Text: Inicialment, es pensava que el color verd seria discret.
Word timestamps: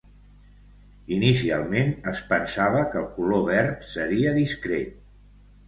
Inicialment, 1.17 1.91
es 2.13 2.23
pensava 2.33 2.83
que 2.95 2.99
el 3.03 3.07
color 3.21 3.47
verd 3.53 3.89
seria 3.93 4.35
discret. 4.43 5.01